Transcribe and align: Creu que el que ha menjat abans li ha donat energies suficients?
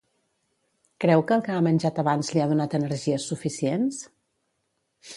Creu 1.05 1.25
que 1.31 1.35
el 1.39 1.43
que 1.49 1.53
ha 1.57 1.67
menjat 1.69 2.01
abans 2.05 2.33
li 2.33 2.43
ha 2.45 2.49
donat 2.55 2.77
energies 2.81 3.31
suficients? 3.35 4.05